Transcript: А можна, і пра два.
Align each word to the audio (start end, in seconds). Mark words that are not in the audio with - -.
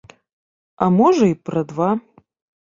А 0.85 0.87
можна, 1.01 1.27
і 1.35 1.37
пра 1.51 1.63
два. 1.75 1.89